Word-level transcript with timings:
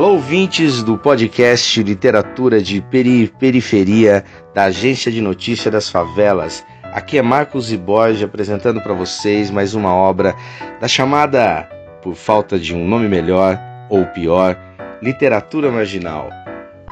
Alô, 0.00 0.12
ouvintes 0.12 0.82
do 0.82 0.96
podcast 0.96 1.82
Literatura 1.82 2.62
de 2.62 2.80
Peri 2.80 3.30
Periferia 3.38 4.24
da 4.54 4.64
Agência 4.64 5.12
de 5.12 5.20
Notícia 5.20 5.70
das 5.70 5.90
Favelas. 5.90 6.64
Aqui 6.84 7.18
é 7.18 7.22
Marcos 7.22 7.70
Iborge 7.70 8.24
apresentando 8.24 8.80
para 8.80 8.94
vocês 8.94 9.50
mais 9.50 9.74
uma 9.74 9.94
obra 9.94 10.34
da 10.80 10.88
chamada, 10.88 11.68
por 12.00 12.14
falta 12.14 12.58
de 12.58 12.74
um 12.74 12.88
nome 12.88 13.08
melhor 13.08 13.60
ou 13.90 14.06
pior, 14.06 14.58
literatura 15.02 15.70
marginal. 15.70 16.30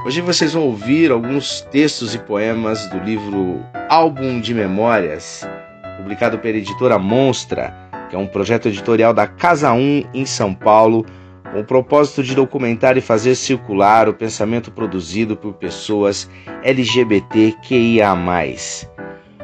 Hoje 0.04 0.20
vocês 0.20 0.52
vão 0.52 0.64
ouvir 0.64 1.10
alguns 1.10 1.62
textos 1.62 2.14
e 2.14 2.18
poemas 2.18 2.90
do 2.90 2.98
livro 2.98 3.64
Álbum 3.88 4.38
de 4.38 4.52
Memórias, 4.52 5.48
publicado 5.96 6.38
pela 6.40 6.58
editora 6.58 6.98
Monstra, 6.98 7.74
que 8.10 8.16
é 8.16 8.18
um 8.18 8.26
projeto 8.26 8.68
editorial 8.68 9.14
da 9.14 9.26
Casa 9.26 9.72
1 9.72 10.10
em 10.12 10.26
São 10.26 10.52
Paulo 10.52 11.06
com 11.52 11.60
o 11.60 11.64
propósito 11.64 12.22
de 12.22 12.34
documentar 12.34 12.96
e 12.96 13.00
fazer 13.00 13.34
circular 13.34 14.08
o 14.08 14.14
pensamento 14.14 14.70
produzido 14.70 15.36
por 15.36 15.54
pessoas 15.54 16.28
LGBTQIA. 16.62 18.08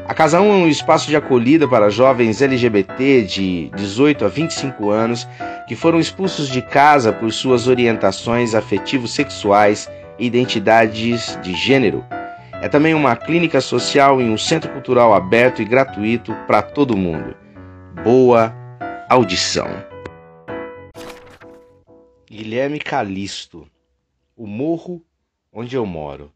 A 0.07 0.13
Casa 0.13 0.41
1 0.41 0.45
é 0.45 0.57
um 0.57 0.69
espaço 0.69 1.09
de 1.09 1.17
acolhida 1.17 1.67
para 1.67 1.89
jovens 1.89 2.43
LGBT 2.43 3.23
de 3.23 3.71
18 3.75 4.25
a 4.27 4.29
25 4.29 4.91
anos 4.91 5.27
que 5.67 5.75
foram 5.75 5.99
expulsos 5.99 6.49
de 6.49 6.61
casa 6.61 7.11
por 7.13 7.33
suas 7.33 7.67
orientações 7.67 8.55
afetivo-sexuais 8.55 9.91
e 10.19 10.27
identidades 10.27 11.39
de 11.43 11.55
gênero. 11.55 12.05
É 12.61 12.69
também 12.69 12.95
uma 12.95 13.17
clínica 13.17 13.61
social 13.61 14.21
e 14.21 14.25
um 14.25 14.37
centro 14.37 14.71
cultural 14.71 15.15
aberto 15.15 15.63
e 15.63 15.65
gratuito 15.65 16.35
para 16.47 16.61
todo 16.61 16.97
mundo. 16.97 17.35
Boa 18.03 18.55
audição! 19.09 19.94
Guilherme 22.37 22.81
Calisto, 22.81 23.71
o 24.37 24.45
morro 24.45 25.07
onde 25.53 25.77
eu 25.77 25.87
moro. 25.87 26.33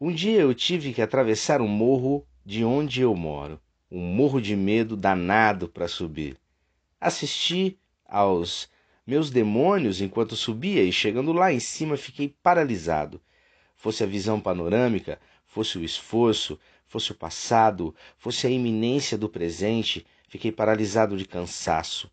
Um 0.00 0.12
dia 0.12 0.40
eu 0.40 0.54
tive 0.54 0.94
que 0.94 1.02
atravessar 1.02 1.60
um 1.60 1.66
morro 1.66 2.24
de 2.46 2.64
onde 2.64 3.00
eu 3.00 3.12
moro, 3.12 3.60
um 3.90 3.98
morro 3.98 4.40
de 4.40 4.54
medo 4.54 4.96
danado 4.96 5.66
para 5.68 5.88
subir. 5.88 6.38
Assisti 7.00 7.76
aos 8.06 8.68
meus 9.04 9.28
demônios 9.28 10.00
enquanto 10.00 10.36
subia 10.36 10.84
e 10.84 10.92
chegando 10.92 11.32
lá 11.32 11.52
em 11.52 11.58
cima 11.58 11.96
fiquei 11.96 12.36
paralisado. 12.40 13.20
Fosse 13.74 14.04
a 14.04 14.06
visão 14.06 14.40
panorâmica, 14.40 15.18
fosse 15.48 15.78
o 15.78 15.84
esforço, 15.84 16.56
fosse 16.86 17.10
o 17.10 17.16
passado, 17.16 17.92
fosse 18.16 18.46
a 18.46 18.50
iminência 18.50 19.18
do 19.18 19.28
presente, 19.28 20.06
fiquei 20.28 20.52
paralisado 20.52 21.16
de 21.16 21.24
cansaço. 21.24 22.08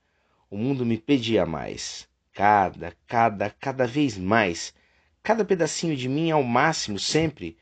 O 0.49 0.57
mundo 0.57 0.83
me 0.83 0.97
pedia 0.97 1.45
mais 1.45 2.08
cada, 2.39 2.95
cada, 3.05 3.49
cada 3.49 3.85
vez 3.85 4.17
mais, 4.17 4.73
cada 5.21 5.43
pedacinho 5.43 5.93
de 5.93 6.07
mim 6.07 6.31
ao 6.31 6.41
máximo 6.41 6.97
sempre. 6.97 7.57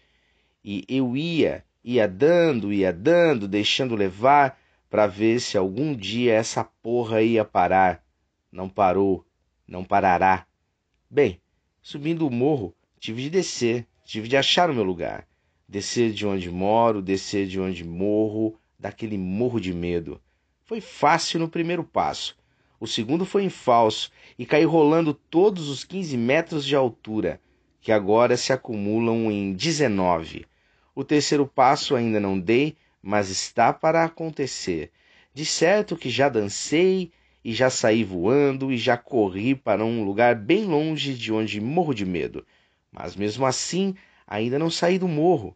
E 0.63 0.85
eu 0.87 1.17
ia, 1.17 1.65
ia 1.83 2.07
dando, 2.07 2.71
ia 2.71 2.93
dando, 2.93 3.47
deixando 3.47 3.95
levar 3.95 4.55
para 4.87 5.07
ver 5.07 5.39
se 5.39 5.57
algum 5.57 5.95
dia 5.95 6.35
essa 6.35 6.63
porra 6.63 7.23
ia 7.23 7.43
parar. 7.43 8.05
Não 8.51 8.69
parou, 8.69 9.25
não 9.67 9.83
parará. 9.83 10.45
Bem, 11.09 11.41
subindo 11.81 12.27
o 12.27 12.31
morro, 12.31 12.71
tive 12.99 13.23
de 13.23 13.31
descer, 13.31 13.83
tive 14.05 14.27
de 14.27 14.37
achar 14.37 14.69
o 14.69 14.75
meu 14.75 14.83
lugar. 14.83 15.27
Descer 15.67 16.11
de 16.11 16.27
onde 16.27 16.51
moro, 16.51 17.01
descer 17.01 17.47
de 17.47 17.59
onde 17.59 17.83
morro, 17.83 18.59
daquele 18.77 19.17
morro 19.17 19.59
de 19.59 19.73
medo. 19.73 20.21
Foi 20.65 20.79
fácil 20.79 21.39
no 21.39 21.49
primeiro 21.49 21.83
passo 21.83 22.37
o 22.79 22.85
segundo 22.85 23.25
foi 23.25 23.43
em 23.43 23.49
falso 23.49 24.11
e 24.37 24.45
caiu 24.45 24.69
rolando 24.69 25.13
todos 25.13 25.67
os 25.67 25.83
15 25.83 26.15
metros 26.15 26.63
de 26.63 26.75
altura, 26.75 27.41
que 27.81 27.91
agora 27.91 28.37
se 28.37 28.53
acumulam 28.53 29.31
em 29.31 29.53
19. 29.53 30.45
O 30.93 31.03
terceiro 31.03 31.47
passo 31.47 31.95
ainda 31.95 32.19
não 32.19 32.39
dei, 32.39 32.75
mas 33.01 33.29
está 33.29 33.73
para 33.73 34.03
acontecer. 34.03 34.91
De 35.33 35.45
certo 35.45 35.95
que 35.95 36.09
já 36.09 36.29
dancei 36.29 37.11
e 37.43 37.53
já 37.53 37.69
saí 37.69 38.03
voando 38.03 38.71
e 38.71 38.77
já 38.77 38.97
corri 38.97 39.55
para 39.55 39.85
um 39.85 40.03
lugar 40.03 40.35
bem 40.35 40.65
longe 40.65 41.13
de 41.13 41.31
onde 41.31 41.61
morro 41.61 41.93
de 41.93 42.05
medo. 42.05 42.45
Mas 42.91 43.15
mesmo 43.15 43.45
assim, 43.45 43.95
ainda 44.27 44.59
não 44.59 44.69
saí 44.69 44.99
do 44.99 45.07
morro. 45.07 45.55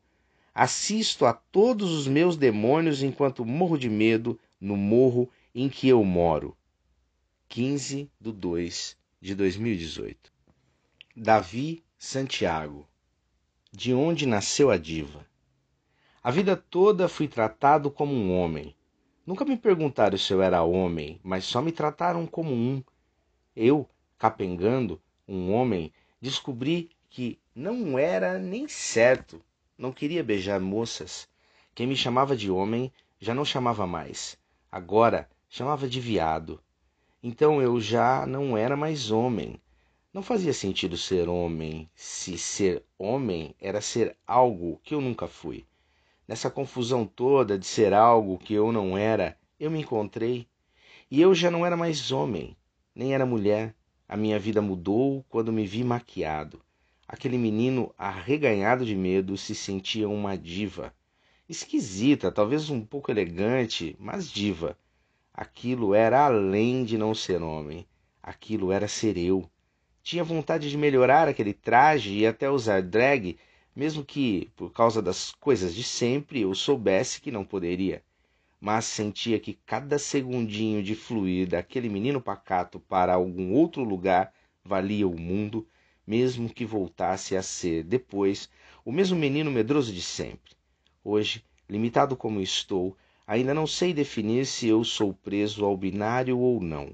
Assisto 0.56 1.26
a 1.26 1.34
todos 1.34 1.92
os 1.92 2.08
meus 2.08 2.36
demônios 2.36 3.03
enquanto 3.03 3.46
morro 3.46 3.78
de 3.78 3.90
medo 3.90 4.40
no 4.59 4.78
morro 4.78 5.30
em 5.53 5.68
que 5.70 5.88
eu 5.88 6.03
moro. 6.03 6.56
15 7.54 8.10
de 8.18 8.32
2 8.32 8.98
de 9.20 9.36
2018. 9.36 10.32
Davi 11.14 11.84
Santiago. 11.98 12.88
De 13.74 13.94
onde 13.94 14.26
nasceu 14.26 14.72
a 14.72 14.78
diva? 14.78 15.28
A 16.24 16.32
vida 16.32 16.56
toda 16.56 17.10
fui 17.10 17.28
tratado 17.28 17.92
como 17.92 18.14
um 18.14 18.40
homem. 18.40 18.74
Nunca 19.26 19.44
me 19.44 19.58
perguntaram 19.58 20.18
se 20.18 20.32
eu 20.32 20.42
era 20.42 20.64
homem, 20.64 21.20
mas 21.22 21.44
só 21.44 21.62
me 21.62 21.74
trataram 21.74 22.26
como 22.26 22.54
um. 22.54 22.82
Eu, 23.54 23.86
capengando, 24.18 25.02
um 25.28 25.52
homem, 25.52 25.92
descobri 26.22 26.90
que 27.10 27.38
não 27.54 28.00
era 28.00 28.40
nem 28.40 28.66
certo. 28.70 29.44
Não 29.78 29.92
queria 29.92 30.24
beijar 30.24 30.62
moças. 30.62 31.28
Quem 31.76 31.86
me 31.86 31.98
chamava 31.98 32.34
de 32.34 32.50
homem 32.50 32.94
já 33.20 33.36
não 33.36 33.44
chamava 33.44 33.86
mais. 33.86 34.38
Agora 34.72 35.30
chamava 35.50 35.86
de 35.86 36.00
viado. 36.00 36.58
Então 37.24 37.62
eu 37.62 37.80
já 37.80 38.26
não 38.26 38.58
era 38.58 38.76
mais 38.76 39.12
homem. 39.12 39.62
Não 40.12 40.24
fazia 40.24 40.54
sentido 40.54 40.98
ser 40.98 41.30
homem 41.30 41.88
se 41.94 42.36
ser 42.36 42.84
homem 42.98 43.56
era 43.59 43.80
ser 43.80 44.18
algo 44.26 44.82
que 44.84 44.96
eu 44.96 45.00
nunca 45.00 45.28
fui. 45.28 45.64
Nessa 46.28 46.50
confusão 46.50 47.06
toda 47.06 47.59
de 47.59 47.66
ser 47.68 47.94
algo 47.94 48.40
que 48.40 48.56
eu 48.56 48.72
não 48.72 48.98
era, 48.98 49.38
eu 49.59 49.70
me 49.70 49.82
encontrei. 49.82 50.48
E 51.12 51.22
eu 51.22 51.36
já 51.36 51.52
não 51.52 51.64
era 51.64 51.78
mais 51.78 52.12
homem, 52.12 52.58
nem 52.96 53.14
era 53.14 53.24
mulher. 53.24 53.76
A 54.09 54.18
minha 54.18 54.40
vida 54.40 54.59
mudou 54.59 55.24
quando 55.30 55.53
me 55.53 55.68
vi 55.68 55.84
maquiado. 55.84 56.59
Aquele 57.08 57.38
menino 57.38 57.94
arreganhado 58.00 58.84
de 58.84 58.96
medo 58.96 59.38
se 59.38 59.53
sentia 59.53 60.09
uma 60.09 60.36
diva. 60.36 60.92
Esquisita, 61.48 62.32
talvez 62.32 62.72
um 62.72 62.84
pouco 62.84 63.12
elegante, 63.12 63.96
mas 64.00 64.28
diva. 64.28 64.76
Aquilo 65.34 65.96
era 65.96 66.25
além 66.25 66.84
de 66.84 66.97
não 66.97 67.16
ser 67.16 67.42
homem. 67.42 67.88
Aquilo 68.22 68.72
era 68.72 68.88
ser 68.88 69.18
eu. 69.18 69.50
Tinha 70.03 70.24
vontade 70.24 70.69
de 70.69 70.78
melhorar 70.78 71.28
aquele 71.28 71.53
traje 71.53 72.14
e 72.14 72.28
até 72.28 72.50
usar 72.50 72.81
drag, 72.81 73.38
mesmo 73.75 74.03
que, 74.03 74.52
por 74.56 74.72
causa 74.72 75.02
das 75.02 75.31
coisas 75.31 75.74
de 75.74 75.84
sempre, 75.84 76.41
eu 76.41 76.53
soubesse 76.53 77.22
que 77.22 77.31
não 77.31 77.46
poderia. 77.46 78.03
Mas 78.59 78.86
sentia 78.86 79.40
que 79.40 79.53
cada 79.66 79.97
segundinho 79.97 80.84
de 80.84 80.96
fluir 80.96 81.47
daquele 81.47 81.88
menino 81.88 82.22
pacato 82.22 82.80
para 82.80 83.14
algum 83.14 83.53
outro 83.53 83.84
lugar 83.84 84.34
valia 84.64 85.08
o 85.08 85.20
mundo, 85.20 85.66
mesmo 86.06 86.53
que 86.53 86.66
voltasse 86.66 87.36
a 87.38 87.41
ser, 87.41 87.84
depois, 87.84 88.50
o 88.84 88.91
mesmo 88.91 89.18
menino 89.18 89.50
medroso 89.50 89.94
de 89.94 90.02
sempre. 90.02 90.52
Hoje, 91.03 91.44
limitado 91.70 92.18
como 92.18 92.41
estou, 92.41 92.97
Ainda 93.31 93.53
não 93.53 93.66
sei 93.66 93.94
definir 93.94 94.46
se 94.46 94.68
eu 94.68 94.84
sou 94.84 95.14
preso 95.14 95.64
ao 95.64 95.78
binário 95.78 96.38
ou 96.38 96.59
não. 96.59 96.94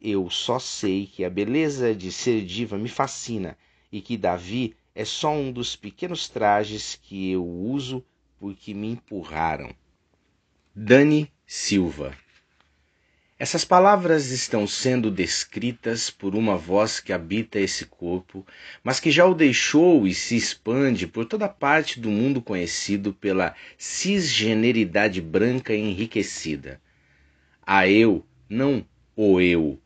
Eu 0.00 0.30
só 0.30 0.58
sei 0.58 1.06
que 1.06 1.22
a 1.22 1.28
beleza 1.28 1.94
de 1.94 2.10
ser 2.10 2.46
diva 2.46 2.78
me 2.78 2.88
fascina 2.88 3.58
e 3.92 4.00
que 4.00 4.16
Davi 4.16 4.74
é 4.94 5.04
só 5.04 5.30
um 5.30 5.52
dos 5.52 5.76
pequenos 5.76 6.30
trajes 6.30 6.98
que 7.02 7.30
eu 7.30 7.46
uso 7.46 8.02
porque 8.38 8.72
me 8.72 8.88
empurraram. 8.88 9.70
Dani 10.74 11.30
Silva 11.46 12.16
essas 13.38 13.66
palavras 13.66 14.30
estão 14.30 14.66
sendo 14.66 15.10
descritas 15.10 16.08
por 16.08 16.34
uma 16.34 16.56
voz 16.56 17.00
que 17.00 17.12
habita 17.12 17.60
esse 17.60 17.84
corpo, 17.84 18.46
mas 18.82 18.98
que 18.98 19.10
já 19.10 19.26
o 19.26 19.34
deixou 19.34 20.06
e 20.06 20.14
se 20.14 20.34
expande 20.34 21.06
por 21.06 21.26
toda 21.26 21.46
parte 21.46 22.00
do 22.00 22.08
mundo 22.08 22.40
conhecido 22.40 23.12
pela 23.12 23.54
cisgeneridade 23.76 25.20
branca 25.20 25.74
enriquecida. 25.74 26.80
A 27.66 27.86
eu, 27.86 28.24
não 28.48 28.82
o 29.14 29.38
eu. 29.38 29.78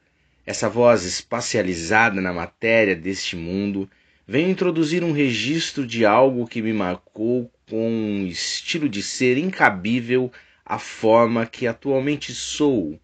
Essa 0.47 0.69
voz 0.69 1.05
espacializada 1.05 2.21
na 2.21 2.33
matéria 2.33 2.95
deste 2.95 3.35
mundo 3.35 3.91
vem 4.29 4.49
introduzir 4.49 5.03
um 5.03 5.11
registro 5.11 5.85
de 5.85 6.07
algo 6.07 6.47
que 6.47 6.63
me 6.63 6.73
marcou 6.73 7.51
com 7.69 7.91
um 7.91 8.27
estilo 8.29 8.89
de 8.89 9.03
ser 9.03 9.37
incabível 9.37 10.31
à 10.65 10.79
forma 10.79 11.47
que 11.47 11.67
atualmente 11.67 12.33
sou 12.33 12.97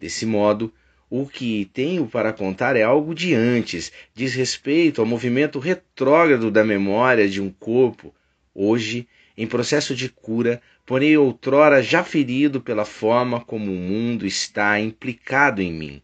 Desse 0.00 0.24
modo, 0.24 0.72
o 1.10 1.26
que 1.26 1.68
tenho 1.74 2.06
para 2.06 2.32
contar 2.32 2.74
é 2.74 2.82
algo 2.82 3.14
de 3.14 3.34
antes, 3.34 3.92
diz 4.14 4.32
respeito 4.32 5.02
ao 5.02 5.06
movimento 5.06 5.58
retrógrado 5.58 6.50
da 6.50 6.64
memória 6.64 7.28
de 7.28 7.38
um 7.38 7.50
corpo, 7.50 8.14
hoje 8.54 9.06
em 9.36 9.46
processo 9.46 9.94
de 9.94 10.08
cura, 10.08 10.62
porém 10.86 11.18
outrora 11.18 11.82
já 11.82 12.02
ferido 12.02 12.62
pela 12.62 12.86
forma 12.86 13.40
como 13.40 13.70
o 13.70 13.76
mundo 13.76 14.26
está 14.26 14.80
implicado 14.80 15.60
em 15.60 15.70
mim. 15.70 16.02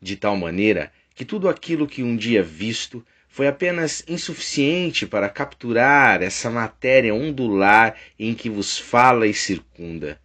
De 0.00 0.16
tal 0.16 0.34
maneira 0.34 0.90
que 1.14 1.26
tudo 1.26 1.50
aquilo 1.50 1.86
que 1.86 2.02
um 2.02 2.16
dia 2.16 2.42
visto 2.42 3.04
foi 3.28 3.46
apenas 3.46 4.02
insuficiente 4.08 5.06
para 5.06 5.28
capturar 5.28 6.22
essa 6.22 6.48
matéria 6.48 7.14
ondular 7.14 7.94
em 8.18 8.32
que 8.32 8.48
vos 8.48 8.78
fala 8.78 9.26
e 9.26 9.34
circunda. 9.34 10.18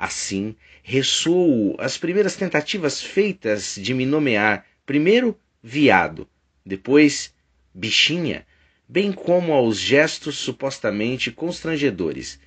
Assim, 0.00 0.56
ressoo 0.82 1.76
as 1.78 1.98
primeiras 1.98 2.34
tentativas 2.34 3.02
feitas 3.02 3.74
de 3.74 3.92
me 3.92 4.06
nomear, 4.06 4.64
primeiro 4.86 5.38
viado, 5.62 6.26
depois 6.64 7.34
bichinha, 7.74 8.46
bem 8.88 9.12
como 9.12 9.52
aos 9.52 9.78
gestos 9.78 10.38
supostamente 10.38 11.30
constrangedores. 11.30 12.40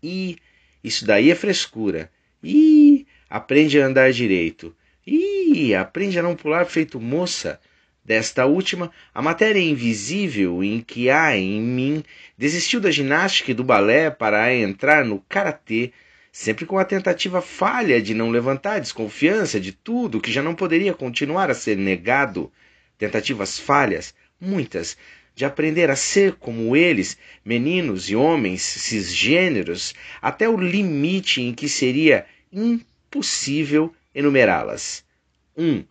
E 0.00 0.38
isso 0.84 1.04
daí 1.04 1.32
é 1.32 1.34
frescura. 1.34 2.08
E 2.44 3.04
aprende 3.28 3.82
a 3.82 3.86
andar 3.86 4.12
direito. 4.12 4.72
E 5.04 5.74
aprende 5.74 6.16
a 6.16 6.22
não 6.22 6.36
pular 6.36 6.64
feito 6.64 7.00
moça. 7.00 7.60
Desta 8.04 8.46
última, 8.46 8.88
a 9.12 9.20
matéria 9.20 9.58
invisível 9.58 10.62
em 10.62 10.80
que 10.80 11.10
há 11.10 11.36
em 11.36 11.60
mim 11.60 12.04
desistiu 12.38 12.80
da 12.80 12.92
ginástica 12.92 13.50
e 13.50 13.54
do 13.54 13.64
balé 13.64 14.10
para 14.10 14.54
entrar 14.54 15.04
no 15.04 15.18
karatê, 15.28 15.92
sempre 16.32 16.64
com 16.64 16.78
a 16.78 16.84
tentativa 16.84 17.42
falha 17.42 18.00
de 18.00 18.14
não 18.14 18.30
levantar 18.30 18.80
desconfiança 18.80 19.60
de 19.60 19.72
tudo 19.72 20.20
que 20.20 20.32
já 20.32 20.42
não 20.42 20.54
poderia 20.54 20.94
continuar 20.94 21.50
a 21.50 21.54
ser 21.54 21.76
negado. 21.76 22.52
Tentativas 22.96 23.58
falhas, 23.58 24.14
muitas, 24.40 24.96
de 25.34 25.44
aprender 25.44 25.90
a 25.90 25.96
ser 25.96 26.34
como 26.34 26.76
eles, 26.76 27.16
meninos 27.44 28.10
e 28.10 28.16
homens 28.16 28.62
cisgêneros, 28.62 29.94
até 30.20 30.48
o 30.48 30.56
limite 30.56 31.40
em 31.40 31.54
que 31.54 31.68
seria 31.68 32.26
impossível 32.52 33.94
enumerá-las. 34.14 35.04
1. 35.56 35.64
Um, 35.64 35.84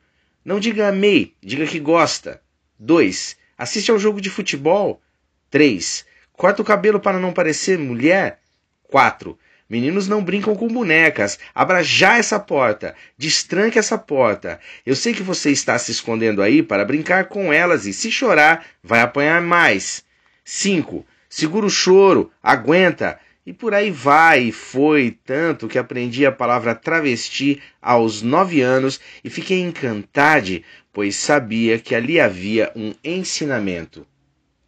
não 0.46 0.60
diga 0.60 0.90
amei, 0.90 1.34
diga 1.42 1.66
que 1.66 1.80
gosta. 1.80 2.42
2. 2.78 3.38
Assiste 3.58 3.92
ao 3.92 4.00
jogo 4.00 4.22
de 4.22 4.30
futebol. 4.30 5.02
3. 5.50 6.06
Corta 6.32 6.62
o 6.62 6.66
cabelo 6.66 7.00
para 7.00 7.20
não 7.20 7.34
parecer 7.34 7.78
mulher. 7.78 8.40
4. 8.84 9.38
Meninos 9.70 10.08
não 10.08 10.24
brincam 10.24 10.56
com 10.56 10.68
bonecas. 10.68 11.38
Abra 11.54 11.84
já 11.84 12.18
essa 12.18 12.40
porta. 12.40 12.96
Destranque 13.16 13.78
essa 13.78 13.98
porta. 13.98 14.60
Eu 14.84 14.96
sei 14.96 15.14
que 15.14 15.22
você 15.22 15.52
está 15.52 15.78
se 15.78 15.92
escondendo 15.92 16.42
aí 16.42 16.64
para 16.64 16.84
brincar 16.84 17.26
com 17.26 17.54
elas 17.54 17.86
e, 17.86 17.94
se 17.94 18.12
chorar, 18.12 18.66
vai 18.84 19.02
apanhar 19.02 19.42
mais. 19.42 20.04
5. 20.44 21.06
Segura 21.30 21.68
o 21.68 21.70
choro. 21.70 22.32
Aguenta. 22.42 23.20
E 23.46 23.54
por 23.54 23.74
aí 23.74 23.90
vai 23.90 24.44
e 24.44 24.52
foi, 24.52 25.18
tanto 25.26 25.68
que 25.68 25.80
aprendi 25.80 26.26
a 26.26 26.32
palavra 26.32 26.76
travesti 26.76 27.62
aos 27.82 28.22
nove 28.22 28.62
anos 28.62 29.00
e 29.24 29.30
fiquei 29.30 29.62
encantado, 29.62 30.62
pois 30.94 31.16
sabia 31.16 31.80
que 31.80 31.96
ali 31.96 32.20
havia 32.20 32.72
um 32.76 32.94
ensinamento. 33.04 34.06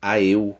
A 0.01 0.19
eu. 0.19 0.57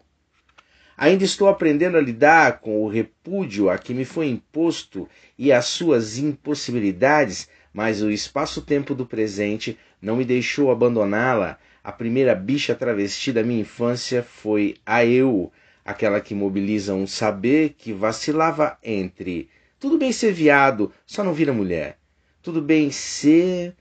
Ainda 1.02 1.24
estou 1.24 1.48
aprendendo 1.48 1.98
a 1.98 2.00
lidar 2.00 2.60
com 2.60 2.84
o 2.84 2.88
repúdio 2.88 3.72
a 3.72 3.78
que 3.80 3.92
me 3.92 4.06
foi 4.06 4.28
imposto 4.28 5.10
e 5.36 5.52
as 5.52 5.66
suas 5.66 6.20
impossibilidades, 6.20 7.50
mas 7.74 8.04
o 8.04 8.12
espaço-tempo 8.12 8.94
do 8.94 9.04
presente 9.04 9.80
não 10.00 10.16
me 10.16 10.24
deixou 10.24 10.70
abandoná-la. 10.70 11.58
A 11.84 11.92
primeira 11.92 12.36
bicha 12.36 12.76
travesti 12.76 13.34
da 13.34 13.42
minha 13.42 13.62
infância 13.62 14.22
foi 14.22 14.76
a 14.86 15.04
eu, 15.04 15.52
aquela 15.84 16.22
que 16.22 16.36
mobiliza 16.36 16.94
um 16.94 17.08
saber 17.08 17.74
que 17.76 17.92
vacilava 17.92 18.78
entre 18.84 19.50
tudo 19.80 19.98
bem 19.98 20.12
ser 20.12 20.32
viado, 20.32 20.94
só 21.04 21.24
não 21.24 21.34
vira 21.34 21.52
mulher. 21.52 21.98
Tudo 22.44 22.62
bem 22.62 22.92
ser, 22.92 23.76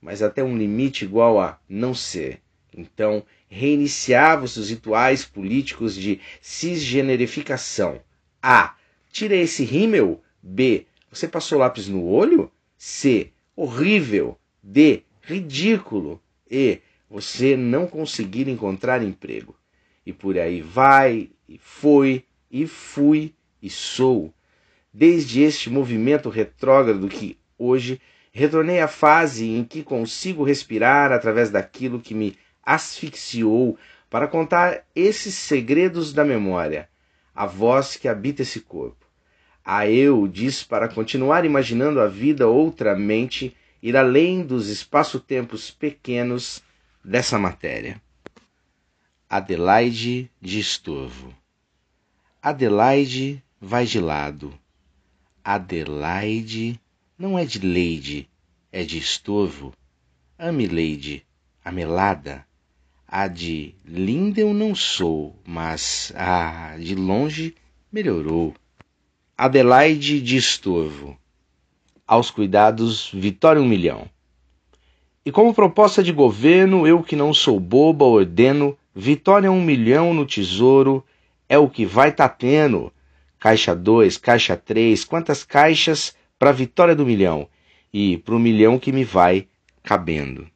mas 0.00 0.22
até 0.22 0.42
um 0.42 0.56
limite 0.56 1.04
igual 1.04 1.38
a 1.38 1.58
não 1.68 1.94
ser. 1.94 2.40
Então, 2.74 3.24
reiniciava 3.48 4.44
os 4.44 4.70
rituais 4.70 5.24
políticos 5.24 5.94
de 5.94 6.20
cisgenerificação. 6.40 8.00
A. 8.42 8.74
Tira 9.10 9.36
esse 9.36 9.64
rímel. 9.64 10.22
B. 10.42 10.86
Você 11.10 11.28
passou 11.28 11.58
lápis 11.58 11.88
no 11.88 12.04
olho? 12.04 12.50
C. 12.76 13.30
Horrível. 13.54 14.38
D. 14.62 15.02
Ridículo. 15.20 16.20
E. 16.50 16.80
Você 17.10 17.56
não 17.56 17.86
conseguir 17.86 18.48
encontrar 18.48 19.02
emprego. 19.02 19.54
E 20.04 20.12
por 20.12 20.38
aí 20.38 20.62
vai, 20.62 21.28
e 21.48 21.58
foi, 21.58 22.24
e 22.50 22.66
fui, 22.66 23.34
e 23.62 23.68
sou. 23.68 24.32
Desde 24.92 25.42
este 25.42 25.70
movimento 25.70 26.28
retrógrado 26.28 27.06
que 27.08 27.38
hoje 27.58 28.00
retornei 28.32 28.80
à 28.80 28.88
fase 28.88 29.46
em 29.46 29.62
que 29.62 29.82
consigo 29.82 30.42
respirar 30.42 31.12
através 31.12 31.50
daquilo 31.50 32.00
que 32.00 32.14
me 32.14 32.34
asfixiou 32.64 33.78
para 34.08 34.28
contar 34.28 34.84
esses 34.94 35.34
segredos 35.34 36.12
da 36.12 36.24
memória, 36.24 36.88
a 37.34 37.46
voz 37.46 37.96
que 37.96 38.08
habita 38.08 38.42
esse 38.42 38.60
corpo. 38.60 39.06
A 39.64 39.88
eu 39.88 40.26
diz 40.28 40.62
para 40.62 40.88
continuar 40.88 41.44
imaginando 41.44 42.00
a 42.00 42.08
vida 42.08 42.48
outramente, 42.48 43.56
ir 43.82 43.96
além 43.96 44.44
dos 44.44 44.68
espaço-tempos 44.68 45.70
pequenos 45.70 46.62
dessa 47.04 47.38
matéria. 47.38 48.00
Adelaide 49.28 50.30
de 50.40 50.58
Estorvo. 50.58 51.34
Adelaide 52.42 53.42
vai 53.60 53.86
de 53.86 53.98
lado. 53.98 54.52
Adelaide 55.44 56.78
não 57.16 57.38
é 57.38 57.44
de 57.44 57.60
Leide, 57.60 58.28
é 58.70 58.82
de 58.82 58.98
Estorvo. 58.98 59.72
Ame 60.38 61.24
a 61.64 61.72
melada. 61.72 62.44
A 63.14 63.28
de 63.28 63.74
linda 63.84 64.40
eu 64.40 64.54
não 64.54 64.74
sou, 64.74 65.36
mas 65.44 66.10
a 66.16 66.78
de 66.78 66.94
longe 66.94 67.54
melhorou. 67.92 68.54
Adelaide 69.36 70.18
de 70.18 70.38
Estorvo. 70.38 71.14
Aos 72.06 72.30
cuidados, 72.30 73.10
Vitória 73.12 73.60
um 73.60 73.68
milhão. 73.68 74.08
E 75.26 75.30
como 75.30 75.52
proposta 75.52 76.02
de 76.02 76.10
governo, 76.10 76.86
eu 76.86 77.02
que 77.02 77.14
não 77.14 77.34
sou 77.34 77.60
boba, 77.60 78.06
ordeno 78.06 78.78
Vitória 78.94 79.52
um 79.52 79.62
milhão 79.62 80.14
no 80.14 80.24
tesouro 80.24 81.04
é 81.50 81.58
o 81.58 81.68
que 81.68 81.84
vai 81.84 82.12
tá 82.12 82.30
tendo. 82.30 82.90
Caixa 83.38 83.76
2, 83.76 84.16
caixa 84.16 84.56
3, 84.56 85.04
quantas 85.04 85.44
caixas 85.44 86.16
para 86.38 86.50
vitória 86.50 86.96
do 86.96 87.04
milhão 87.04 87.46
e 87.92 88.16
para 88.16 88.34
o 88.34 88.40
milhão 88.40 88.78
que 88.78 88.90
me 88.90 89.04
vai 89.04 89.48
cabendo. 89.82 90.48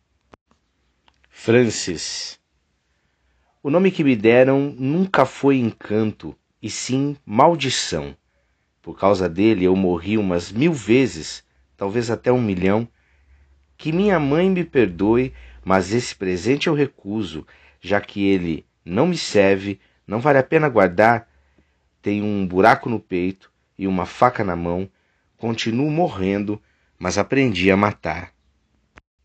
Francis. 1.28 2.38
O 3.66 3.70
nome 3.70 3.90
que 3.90 4.04
me 4.04 4.14
deram 4.14 4.72
nunca 4.78 5.26
foi 5.26 5.56
encanto, 5.58 6.38
e 6.62 6.70
sim 6.70 7.16
maldição. 7.26 8.16
Por 8.80 8.96
causa 8.96 9.28
dele 9.28 9.64
eu 9.64 9.74
morri 9.74 10.16
umas 10.16 10.52
mil 10.52 10.72
vezes, 10.72 11.42
talvez 11.76 12.08
até 12.08 12.30
um 12.30 12.40
milhão. 12.40 12.86
Que 13.76 13.90
minha 13.90 14.20
mãe 14.20 14.48
me 14.48 14.62
perdoe, 14.62 15.34
mas 15.64 15.92
esse 15.92 16.14
presente 16.14 16.68
eu 16.68 16.74
recuso 16.74 17.44
já 17.80 18.00
que 18.00 18.24
ele 18.24 18.64
não 18.84 19.08
me 19.08 19.18
serve, 19.18 19.80
não 20.06 20.20
vale 20.20 20.38
a 20.38 20.44
pena 20.44 20.68
guardar, 20.68 21.28
tenho 22.00 22.24
um 22.24 22.46
buraco 22.46 22.88
no 22.88 23.00
peito 23.00 23.50
e 23.76 23.88
uma 23.88 24.06
faca 24.06 24.44
na 24.44 24.54
mão, 24.54 24.88
continuo 25.36 25.90
morrendo, 25.90 26.62
mas 26.96 27.18
aprendi 27.18 27.68
a 27.72 27.76
matar. 27.76 28.32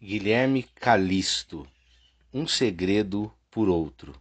Guilherme 0.02 0.64
Calisto 0.80 1.68
Um 2.34 2.48
segredo 2.48 3.32
por 3.52 3.70
outro. 3.70 4.21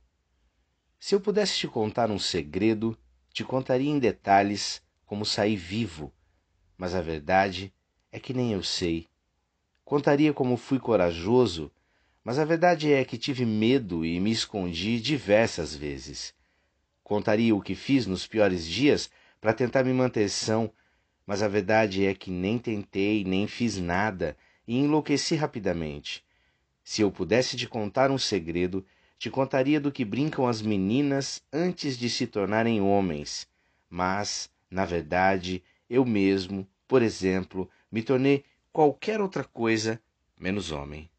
Se 1.00 1.16
eu 1.16 1.20
pudesse 1.20 1.58
te 1.58 1.66
contar 1.66 2.12
um 2.12 2.18
segredo, 2.20 2.96
te 3.32 3.42
contaria 3.42 3.90
em 3.90 3.98
detalhes 3.98 4.80
como 5.04 5.26
saí 5.26 5.56
vivo, 5.56 6.12
mas 6.78 6.94
a 6.94 7.00
verdade 7.00 7.74
é 8.12 8.20
que 8.20 8.32
nem 8.32 8.52
eu 8.52 8.62
sei. 8.62 9.08
Contaria 9.84 10.32
como 10.32 10.56
fui 10.56 10.78
corajoso 10.78 11.72
mas 12.24 12.38
a 12.38 12.44
verdade 12.44 12.92
é 12.92 13.04
que 13.04 13.16
tive 13.16 13.46
medo 13.46 14.04
e 14.04 14.20
me 14.20 14.30
escondi 14.30 15.00
diversas 15.00 15.74
vezes. 15.74 16.34
Contaria 17.02 17.54
o 17.54 17.62
que 17.62 17.74
fiz 17.74 18.06
nos 18.06 18.26
piores 18.26 18.66
dias 18.66 19.10
para 19.40 19.54
tentar 19.54 19.84
me 19.84 19.92
manter 19.92 20.28
são, 20.28 20.70
mas 21.26 21.42
a 21.42 21.48
verdade 21.48 22.04
é 22.04 22.14
que 22.14 22.30
nem 22.30 22.58
tentei, 22.58 23.24
nem 23.24 23.46
fiz 23.46 23.78
nada 23.78 24.36
e 24.66 24.76
enlouqueci 24.76 25.34
rapidamente. 25.34 26.24
Se 26.84 27.02
eu 27.02 27.10
pudesse 27.10 27.56
te 27.56 27.66
contar 27.66 28.10
um 28.10 28.18
segredo, 28.18 28.84
te 29.20 29.28
contaria 29.28 29.78
do 29.78 29.92
que 29.92 30.02
brincam 30.02 30.48
as 30.48 30.62
meninas 30.62 31.42
antes 31.52 31.98
de 31.98 32.08
se 32.08 32.26
tornarem 32.26 32.80
homens. 32.80 33.46
Mas, 33.86 34.50
na 34.70 34.86
verdade, 34.86 35.62
eu 35.90 36.06
mesmo, 36.06 36.66
por 36.88 37.02
exemplo, 37.02 37.68
me 37.92 38.02
tornei 38.02 38.44
qualquer 38.72 39.20
outra 39.20 39.44
coisa 39.44 40.00
menos 40.40 40.72
homem. 40.72 41.10